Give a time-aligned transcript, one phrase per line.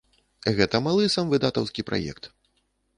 [0.59, 2.23] Гэта малы самвыдатаўскі праект.